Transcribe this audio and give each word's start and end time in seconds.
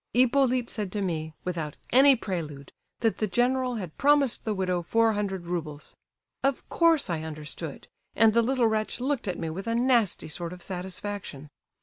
Hippolyte 0.15 0.67
said 0.71 0.91
to 0.93 1.01
me, 1.03 1.35
without 1.43 1.75
any 1.91 2.15
prelude, 2.15 2.71
that 3.01 3.17
the 3.19 3.27
general 3.27 3.75
had 3.75 3.99
promised 3.99 4.43
the 4.43 4.53
widow 4.55 4.81
four 4.81 5.13
hundred 5.13 5.45
roubles. 5.45 5.95
Of 6.43 6.67
course 6.69 7.07
I 7.07 7.21
understood, 7.21 7.87
and 8.15 8.33
the 8.33 8.41
little 8.41 8.65
wretch 8.65 8.99
looked 8.99 9.27
at 9.27 9.37
me 9.37 9.51
with 9.51 9.67
a 9.67 9.75
nasty 9.75 10.27
sort 10.27 10.53
of 10.53 10.63
satisfaction. 10.63 11.49